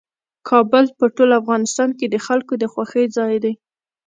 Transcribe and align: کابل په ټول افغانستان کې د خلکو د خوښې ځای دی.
کابل 0.49 0.85
په 0.97 1.05
ټول 1.15 1.29
افغانستان 1.41 1.89
کې 1.97 2.05
د 2.09 2.15
خلکو 2.25 2.53
د 2.61 2.63
خوښې 2.73 3.03
ځای 3.17 3.35
دی. 3.43 3.53